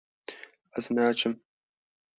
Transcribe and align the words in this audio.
ez 0.77 0.89
naçim 0.97 1.39